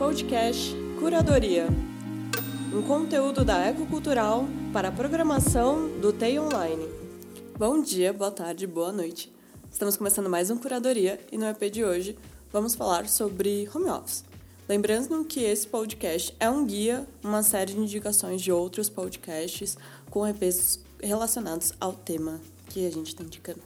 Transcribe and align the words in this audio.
podcast 0.00 0.74
Curadoria, 0.98 1.68
um 2.72 2.80
conteúdo 2.80 3.44
da 3.44 3.68
Ecocultural 3.68 4.46
para 4.72 4.88
a 4.88 4.92
programação 4.92 5.90
do 6.00 6.10
TEI 6.10 6.38
Online. 6.38 6.88
Bom 7.58 7.82
dia, 7.82 8.10
boa 8.10 8.30
tarde, 8.30 8.66
boa 8.66 8.90
noite. 8.92 9.30
Estamos 9.70 9.98
começando 9.98 10.30
mais 10.30 10.48
um 10.48 10.56
Curadoria 10.56 11.20
e 11.30 11.36
no 11.36 11.44
EP 11.44 11.70
de 11.70 11.84
hoje 11.84 12.16
vamos 12.50 12.74
falar 12.74 13.10
sobre 13.10 13.68
home 13.74 13.90
office. 13.90 14.24
Lembrando 14.66 15.22
que 15.22 15.40
esse 15.40 15.66
podcast 15.66 16.34
é 16.40 16.48
um 16.48 16.64
guia, 16.64 17.06
uma 17.22 17.42
série 17.42 17.74
de 17.74 17.80
indicações 17.80 18.40
de 18.40 18.50
outros 18.50 18.88
podcasts 18.88 19.76
com 20.08 20.26
EPs 20.26 20.80
relacionados 21.02 21.74
ao 21.78 21.92
tema 21.92 22.40
que 22.70 22.86
a 22.86 22.90
gente 22.90 23.08
está 23.08 23.22
indicando. 23.22 23.60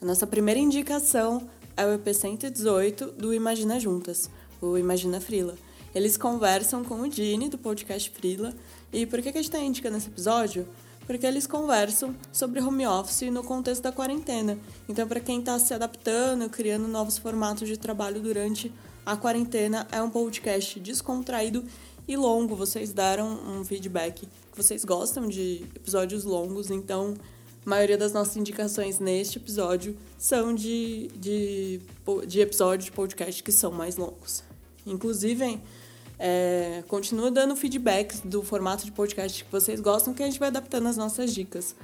A 0.00 0.04
nossa 0.04 0.28
primeira 0.28 0.60
indicação 0.60 1.50
é 1.76 1.84
o 1.84 1.92
EP 1.92 2.14
118 2.14 3.06
do 3.06 3.34
Imagina 3.34 3.80
Juntas, 3.80 4.30
o 4.60 4.78
Imagina 4.78 5.20
Frila. 5.20 5.56
Eles 5.94 6.16
conversam 6.16 6.82
com 6.82 7.00
o 7.00 7.08
Dini, 7.08 7.48
do 7.50 7.58
podcast 7.58 8.10
Frila. 8.10 8.54
E 8.92 9.04
por 9.04 9.20
que 9.20 9.28
a 9.28 9.32
gente 9.32 9.44
está 9.44 9.58
indicando 9.58 9.98
esse 9.98 10.08
episódio? 10.08 10.66
Porque 11.06 11.26
eles 11.26 11.46
conversam 11.46 12.16
sobre 12.32 12.60
home 12.60 12.86
office 12.86 13.30
no 13.30 13.44
contexto 13.44 13.82
da 13.82 13.92
quarentena. 13.92 14.58
Então, 14.88 15.06
para 15.06 15.20
quem 15.20 15.40
está 15.40 15.58
se 15.58 15.74
adaptando, 15.74 16.48
criando 16.48 16.88
novos 16.88 17.18
formatos 17.18 17.68
de 17.68 17.76
trabalho 17.76 18.20
durante 18.20 18.72
a 19.04 19.16
quarentena, 19.16 19.86
é 19.92 20.00
um 20.00 20.08
podcast 20.08 20.80
descontraído 20.80 21.62
e 22.08 22.16
longo. 22.16 22.56
Vocês 22.56 22.92
deram 22.92 23.28
um 23.28 23.64
feedback 23.64 24.26
que 24.26 24.56
vocês 24.56 24.84
gostam 24.84 25.28
de 25.28 25.66
episódios 25.74 26.24
longos, 26.24 26.70
então 26.70 27.14
a 27.66 27.68
maioria 27.68 27.98
das 27.98 28.12
nossas 28.12 28.36
indicações 28.36 28.98
neste 28.98 29.38
episódio 29.38 29.96
são 30.16 30.54
de, 30.54 31.08
de, 31.16 31.80
de 32.26 32.40
episódios 32.40 32.86
de 32.86 32.92
podcast 32.92 33.42
que 33.42 33.52
são 33.52 33.70
mais 33.70 33.96
longos. 33.96 34.42
Inclusive, 34.86 35.60
é, 36.18 36.82
continua 36.88 37.30
dando 37.30 37.56
feedbacks 37.56 38.20
do 38.20 38.42
formato 38.42 38.84
de 38.84 38.92
podcast 38.92 39.44
que 39.44 39.50
vocês 39.50 39.80
gostam, 39.80 40.14
que 40.14 40.22
a 40.22 40.26
gente 40.26 40.38
vai 40.38 40.48
adaptando 40.48 40.86
as 40.88 40.96
nossas 40.96 41.34
dicas. 41.34 41.74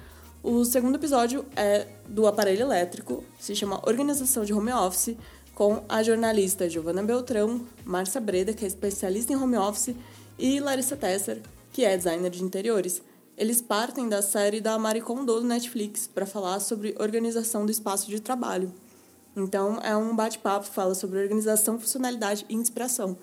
O 0.42 0.64
segundo 0.64 0.94
episódio 0.94 1.44
é 1.56 1.88
do 2.08 2.26
aparelho 2.26 2.62
elétrico, 2.62 3.24
se 3.38 3.54
chama 3.54 3.82
Organização 3.86 4.44
de 4.44 4.52
Home 4.52 4.72
Office, 4.72 5.16
com 5.58 5.82
a 5.88 6.04
jornalista 6.04 6.70
Giovana 6.70 7.02
Beltrão, 7.02 7.60
Márcia 7.84 8.20
Breda, 8.20 8.52
que 8.52 8.64
é 8.64 8.68
especialista 8.68 9.32
em 9.32 9.36
home 9.36 9.56
office, 9.56 9.92
e 10.38 10.60
Larissa 10.60 10.96
Tesser, 10.96 11.42
que 11.72 11.84
é 11.84 11.96
designer 11.96 12.30
de 12.30 12.44
interiores. 12.44 13.02
Eles 13.36 13.60
partem 13.60 14.08
da 14.08 14.22
série 14.22 14.60
da 14.60 14.78
Marie 14.78 15.02
Kondo 15.02 15.40
do 15.40 15.46
Netflix 15.46 16.06
para 16.06 16.26
falar 16.26 16.60
sobre 16.60 16.94
organização 17.00 17.66
do 17.66 17.72
espaço 17.72 18.08
de 18.08 18.20
trabalho. 18.20 18.72
Então, 19.36 19.80
é 19.82 19.96
um 19.96 20.14
bate-papo 20.14 20.66
fala 20.66 20.94
sobre 20.94 21.20
organização, 21.20 21.78
funcionalidade 21.78 22.46
e 22.48 22.54
inspiração. 22.54 23.16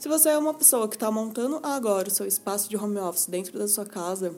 Se 0.00 0.08
você 0.08 0.30
é 0.30 0.38
uma 0.38 0.54
pessoa 0.54 0.88
que 0.88 0.96
está 0.96 1.10
montando 1.10 1.60
agora 1.62 2.08
o 2.08 2.10
seu 2.10 2.26
espaço 2.26 2.70
de 2.70 2.76
home 2.78 2.96
office 2.96 3.26
dentro 3.26 3.58
da 3.58 3.68
sua 3.68 3.84
casa, 3.84 4.34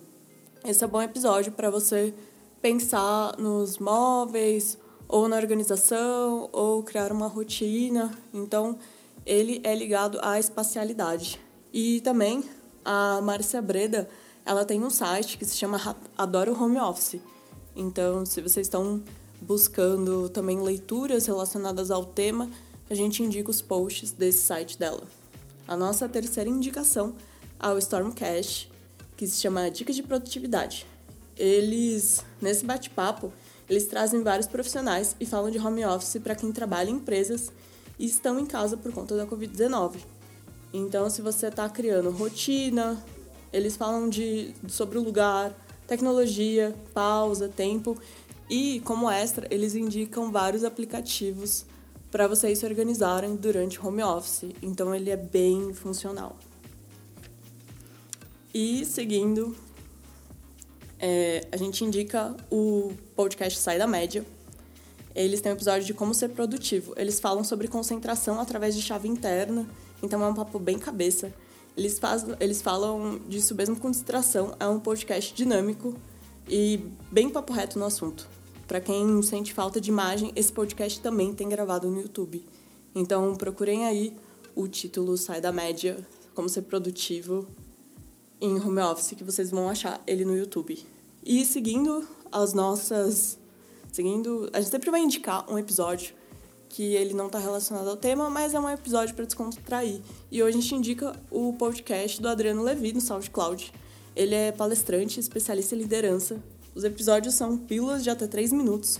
esse 0.64 0.82
é 0.82 0.86
um 0.88 0.90
bom 0.90 1.00
episódio 1.00 1.52
para 1.52 1.70
você 1.70 2.12
pensar 2.60 3.38
nos 3.38 3.78
móveis, 3.78 4.76
ou 5.06 5.28
na 5.28 5.36
organização, 5.36 6.48
ou 6.52 6.82
criar 6.82 7.12
uma 7.12 7.28
rotina. 7.28 8.12
Então, 8.34 8.76
ele 9.24 9.60
é 9.62 9.72
ligado 9.72 10.18
à 10.20 10.36
espacialidade. 10.36 11.38
E 11.72 12.00
também 12.00 12.42
a 12.84 13.20
Márcia 13.22 13.62
Breda 13.62 14.10
ela 14.44 14.64
tem 14.64 14.82
um 14.82 14.90
site 14.90 15.38
que 15.38 15.44
se 15.44 15.56
chama 15.56 15.96
Adoro 16.18 16.60
Home 16.60 16.80
Office. 16.80 17.20
Então, 17.76 18.26
se 18.26 18.40
vocês 18.40 18.66
estão 18.66 19.00
buscando 19.40 20.28
também 20.28 20.60
leituras 20.60 21.26
relacionadas 21.26 21.92
ao 21.92 22.04
tema, 22.04 22.50
a 22.90 22.94
gente 22.94 23.22
indica 23.22 23.48
os 23.48 23.62
posts 23.62 24.10
desse 24.10 24.44
site 24.44 24.76
dela. 24.76 25.21
A 25.66 25.76
nossa 25.76 26.08
terceira 26.08 26.50
indicação 26.50 27.14
é 27.60 27.68
o 27.68 27.78
Stormcast, 27.78 28.70
que 29.16 29.26
se 29.26 29.40
chama 29.40 29.70
Dicas 29.70 29.94
de 29.94 30.02
Produtividade. 30.02 30.86
Eles, 31.36 32.24
nesse 32.40 32.64
bate-papo, 32.64 33.32
eles 33.70 33.86
trazem 33.86 34.22
vários 34.22 34.46
profissionais 34.46 35.14
e 35.20 35.24
falam 35.24 35.50
de 35.50 35.58
home 35.58 35.84
office 35.84 36.20
para 36.22 36.34
quem 36.34 36.52
trabalha 36.52 36.90
em 36.90 36.94
empresas 36.94 37.52
e 37.98 38.06
estão 38.06 38.38
em 38.38 38.46
casa 38.46 38.76
por 38.76 38.92
conta 38.92 39.16
da 39.16 39.26
Covid-19. 39.26 39.98
Então, 40.72 41.08
se 41.08 41.22
você 41.22 41.46
está 41.46 41.68
criando 41.68 42.10
rotina, 42.10 43.02
eles 43.52 43.76
falam 43.76 44.08
de, 44.08 44.52
sobre 44.68 44.98
o 44.98 45.02
lugar, 45.02 45.54
tecnologia, 45.86 46.74
pausa, 46.92 47.48
tempo 47.48 47.96
e, 48.50 48.80
como 48.80 49.08
extra, 49.10 49.46
eles 49.50 49.74
indicam 49.74 50.32
vários 50.32 50.64
aplicativos 50.64 51.64
para 52.12 52.28
vocês 52.28 52.58
se 52.58 52.66
organizarem 52.66 53.34
durante 53.34 53.84
home 53.84 54.02
office. 54.02 54.54
Então, 54.62 54.94
ele 54.94 55.10
é 55.10 55.16
bem 55.16 55.72
funcional. 55.72 56.36
E 58.52 58.84
seguindo, 58.84 59.56
é, 61.00 61.46
a 61.50 61.56
gente 61.56 61.82
indica 61.82 62.36
o 62.50 62.92
podcast 63.16 63.58
Sai 63.58 63.78
da 63.78 63.86
Média. 63.86 64.26
Eles 65.14 65.40
têm 65.40 65.52
um 65.52 65.54
episódio 65.54 65.86
de 65.86 65.94
como 65.94 66.12
ser 66.12 66.28
produtivo. 66.28 66.92
Eles 66.98 67.18
falam 67.18 67.42
sobre 67.42 67.66
concentração 67.66 68.38
através 68.38 68.74
de 68.74 68.82
chave 68.82 69.08
interna, 69.08 69.66
então 70.02 70.22
é 70.22 70.28
um 70.28 70.34
papo 70.34 70.58
bem 70.58 70.78
cabeça. 70.78 71.32
Eles, 71.74 71.98
faz, 71.98 72.26
eles 72.38 72.60
falam 72.60 73.20
disso 73.26 73.54
mesmo 73.54 73.76
com 73.76 73.90
distração. 73.90 74.54
É 74.60 74.66
um 74.66 74.78
podcast 74.78 75.32
dinâmico 75.32 75.94
e 76.46 76.84
bem 77.10 77.30
papo 77.30 77.54
reto 77.54 77.78
no 77.78 77.86
assunto. 77.86 78.28
Para 78.72 78.80
quem 78.80 79.20
sente 79.20 79.52
falta 79.52 79.78
de 79.78 79.90
imagem, 79.90 80.32
esse 80.34 80.50
podcast 80.50 80.98
também 80.98 81.34
tem 81.34 81.46
gravado 81.46 81.90
no 81.90 82.00
YouTube. 82.00 82.42
Então 82.94 83.36
procurem 83.36 83.84
aí 83.84 84.16
o 84.56 84.66
título 84.66 85.14
Sai 85.18 85.42
da 85.42 85.52
Média, 85.52 85.98
como 86.34 86.48
ser 86.48 86.62
produtivo 86.62 87.46
em 88.40 88.58
home 88.58 88.80
office, 88.80 89.12
que 89.12 89.22
vocês 89.22 89.50
vão 89.50 89.68
achar 89.68 90.02
ele 90.06 90.24
no 90.24 90.34
YouTube. 90.34 90.82
E 91.22 91.44
seguindo 91.44 92.08
as 92.32 92.54
nossas. 92.54 93.38
Seguindo. 93.92 94.48
A 94.54 94.60
gente 94.62 94.70
sempre 94.70 94.90
vai 94.90 95.02
indicar 95.02 95.44
um 95.52 95.58
episódio 95.58 96.14
que 96.70 96.94
ele 96.94 97.12
não 97.12 97.26
está 97.26 97.38
relacionado 97.38 97.90
ao 97.90 97.96
tema, 97.98 98.30
mas 98.30 98.54
é 98.54 98.58
um 98.58 98.70
episódio 98.70 99.14
para 99.14 99.26
descontrair. 99.26 100.00
E 100.30 100.42
hoje 100.42 100.56
a 100.56 100.60
gente 100.62 100.74
indica 100.76 101.14
o 101.30 101.52
podcast 101.58 102.22
do 102.22 102.26
Adriano 102.26 102.62
Levi 102.62 102.94
no 102.94 103.02
SoundCloud. 103.02 103.70
Ele 104.16 104.34
é 104.34 104.50
palestrante, 104.50 105.20
especialista 105.20 105.74
em 105.74 105.78
liderança. 105.78 106.42
Os 106.74 106.84
episódios 106.84 107.34
são 107.34 107.56
pílulas 107.56 108.02
de 108.02 108.08
até 108.08 108.26
3 108.26 108.52
minutos, 108.52 108.98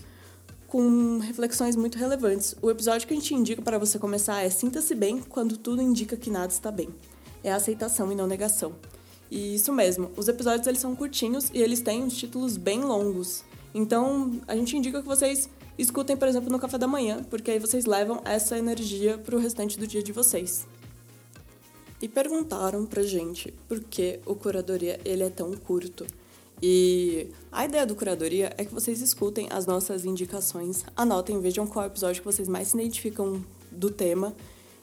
com 0.69 1.19
reflexões 1.19 1.75
muito 1.75 1.97
relevantes. 1.97 2.55
O 2.61 2.71
episódio 2.71 3.07
que 3.07 3.15
a 3.15 3.17
gente 3.17 3.35
indica 3.35 3.63
para 3.63 3.79
você 3.79 3.99
começar 3.99 4.43
é 4.43 4.51
Sinta-se 4.51 4.95
bem 4.95 5.21
quando 5.21 5.57
tudo 5.57 5.81
indica 5.81 6.17
que 6.17 6.31
nada 6.31 6.53
está 6.53 6.71
bem. 6.71 6.89
É 7.43 7.51
aceitação 7.51 8.13
e 8.13 8.15
não 8.15 8.27
negação. 8.27 8.75
E 9.31 9.55
isso 9.55 9.73
mesmo, 9.73 10.11
os 10.17 10.29
episódios 10.29 10.67
eles 10.67 10.81
são 10.81 10.95
curtinhos 10.95 11.51
e 11.55 11.63
eles 11.63 11.81
têm 11.81 12.05
os 12.05 12.15
títulos 12.15 12.59
bem 12.59 12.83
longos. 12.83 13.43
Então, 13.75 14.39
a 14.47 14.55
gente 14.55 14.77
indica 14.77 15.01
que 15.01 15.09
vocês 15.09 15.49
escutem, 15.79 16.17
por 16.17 16.29
exemplo, 16.29 16.53
no 16.53 16.59
café 16.59 16.77
da 16.77 16.87
manhã, 16.87 17.25
porque 17.31 17.51
aí 17.51 17.59
vocês 17.59 17.87
levam 17.87 18.21
essa 18.27 18.59
energia 18.59 19.17
para 19.17 19.35
o 19.35 19.39
restante 19.39 19.79
do 19.79 19.87
dia 19.87 20.03
de 20.03 20.13
vocês. 20.13 20.67
E 22.03 22.09
perguntaram 22.09 22.85
pra 22.85 23.03
gente 23.03 23.55
por 23.67 23.81
que 23.81 24.21
o 24.27 24.35
curadoria 24.35 25.01
ele 25.05 25.23
é 25.23 25.31
tão 25.31 25.53
curto. 25.53 26.07
E 26.63 27.29
a 27.51 27.65
ideia 27.65 27.85
do 27.85 27.97
curadoria 27.97 28.55
é 28.57 28.65
que 28.65 28.73
vocês 28.73 29.01
escutem 29.01 29.49
as 29.51 29.67
nossas 29.67 30.05
indicações, 30.05 30.85
anotem, 30.97 31.41
vejam 31.41 31.67
qual 31.67 31.87
episódio 31.87 32.23
que 32.23 32.27
vocês 32.27 32.47
mais 32.47 32.69
se 32.69 32.77
identificam 32.79 33.45
do 33.71 33.91
tema 33.91 34.33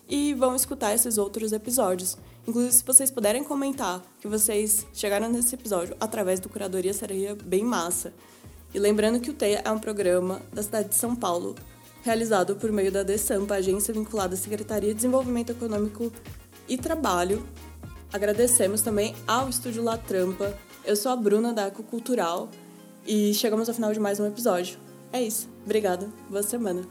e 0.09 0.33
vão 0.33 0.55
escutar 0.55 0.93
esses 0.93 1.17
outros 1.17 1.53
episódios. 1.53 2.17
Inclusive, 2.45 2.73
se 2.73 2.83
vocês 2.83 3.09
puderem 3.09 3.43
comentar 3.43 4.03
que 4.19 4.27
vocês 4.27 4.85
chegaram 4.93 5.29
nesse 5.29 5.55
episódio 5.55 5.95
através 6.01 6.39
do 6.39 6.49
curadoria, 6.49 6.93
seria 6.93 7.33
bem 7.35 7.63
massa. 7.63 8.13
E 8.73 8.79
lembrando 8.79 9.19
que 9.21 9.29
o 9.29 9.33
TEIA 9.33 9.61
é 9.63 9.71
um 9.71 9.79
programa 9.79 10.41
da 10.51 10.61
cidade 10.61 10.89
de 10.89 10.95
São 10.95 11.15
Paulo, 11.15 11.55
realizado 12.01 12.55
por 12.55 12.71
meio 12.71 12.91
da 12.91 13.03
DESAMPA, 13.03 13.55
agência 13.55 13.93
vinculada 13.93 14.33
à 14.33 14.37
Secretaria 14.37 14.89
de 14.89 14.95
Desenvolvimento 14.95 15.51
Econômico 15.51 16.11
e 16.67 16.77
Trabalho. 16.77 17.45
Agradecemos 18.11 18.81
também 18.81 19.15
ao 19.25 19.47
Estúdio 19.47 19.83
La 19.83 19.97
Trampa. 19.97 20.57
Eu 20.89 20.95
sou 20.95 21.11
a 21.11 21.15
Bruna 21.15 21.53
da 21.53 21.67
Ecocultural 21.67 22.49
e 23.05 23.31
chegamos 23.35 23.69
ao 23.69 23.75
final 23.75 23.93
de 23.93 23.99
mais 23.99 24.19
um 24.19 24.25
episódio. 24.25 24.79
É 25.13 25.21
isso. 25.21 25.47
Obrigada. 25.63 26.09
Boa 26.27 26.41
semana. 26.41 26.81